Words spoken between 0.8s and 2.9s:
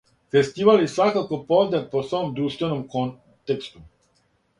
је свакако познат по свом друштвеном